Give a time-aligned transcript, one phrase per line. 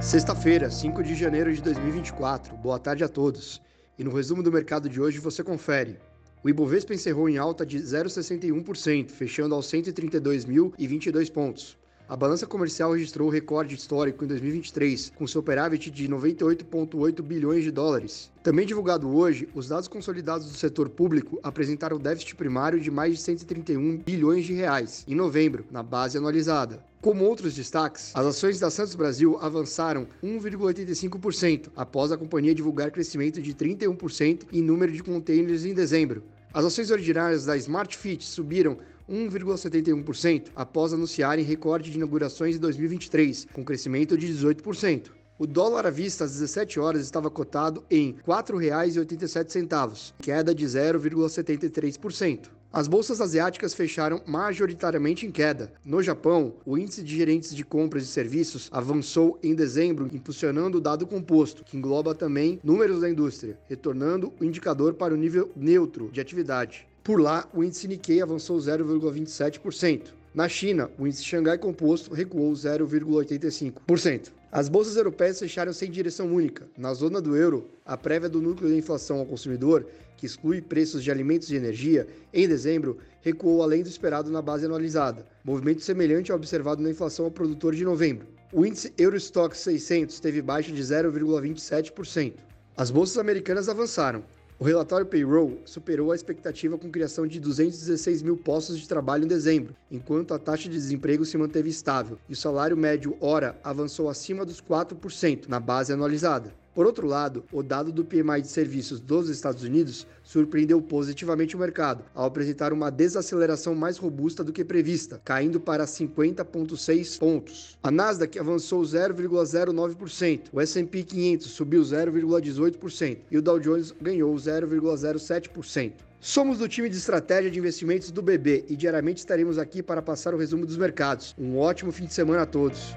[0.00, 2.56] Sexta-feira, 5 de janeiro de 2024.
[2.56, 3.60] Boa tarde a todos.
[3.98, 5.98] E no resumo do mercado de hoje você confere.
[6.42, 11.76] O Ibovespa encerrou em alta de 0,61%, fechando aos 132.022 pontos.
[12.10, 18.32] A balança comercial registrou recorde histórico em 2023, com superávit de 98,8 bilhões de dólares.
[18.42, 23.22] Também divulgado hoje, os dados consolidados do setor público apresentaram déficit primário de mais de
[23.22, 26.84] 131 bilhões de reais em novembro, na base anualizada.
[27.00, 33.40] Como outros destaques, as ações da Santos Brasil avançaram 1,85% após a companhia divulgar crescimento
[33.40, 36.24] de 31% em número de containers em dezembro.
[36.52, 38.78] As ações ordinárias da Smart Fit subiram
[39.10, 45.10] 1,71% após anunciarem recorde de inaugurações em 2023, com crescimento de 18%.
[45.38, 52.50] O dólar à vista às 17 horas estava cotado em R$ 4,87, queda de 0,73%.
[52.72, 55.72] As bolsas asiáticas fecharam majoritariamente em queda.
[55.84, 60.80] No Japão, o índice de gerentes de compras e serviços avançou em dezembro, impulsionando o
[60.80, 66.10] dado composto, que engloba também números da indústria, retornando o indicador para o nível neutro
[66.12, 66.86] de atividade.
[67.02, 70.08] Por lá, o índice Nikkei avançou 0,27%.
[70.34, 74.28] Na China, o índice Xangai Composto recuou 0,85%.
[74.52, 76.68] As bolsas europeias fecharam sem direção única.
[76.76, 81.02] Na zona do euro, a prévia do núcleo de inflação ao consumidor, que exclui preços
[81.02, 86.30] de alimentos e energia, em dezembro, recuou além do esperado na base anualizada, movimento semelhante
[86.30, 88.26] ao observado na inflação ao produtor de novembro.
[88.52, 92.34] O índice Eurostock 600 teve baixa de 0,27%.
[92.76, 94.22] As bolsas americanas avançaram.
[94.60, 99.26] O relatório Payroll superou a expectativa com criação de 216 mil postos de trabalho em
[99.26, 104.10] dezembro, enquanto a taxa de desemprego se manteve estável e o salário médio hora avançou
[104.10, 106.52] acima dos 4% na base anualizada.
[106.74, 111.58] Por outro lado, o dado do PMI de serviços dos Estados Unidos surpreendeu positivamente o
[111.58, 117.76] mercado, ao apresentar uma desaceleração mais robusta do que prevista, caindo para 50,6 pontos.
[117.82, 125.92] A Nasdaq avançou 0,09%, o S&P 500 subiu 0,18% e o Dow Jones ganhou 0,07%.
[126.20, 130.34] Somos do time de estratégia de investimentos do BB e diariamente estaremos aqui para passar
[130.34, 131.34] o resumo dos mercados.
[131.38, 132.94] Um ótimo fim de semana a todos.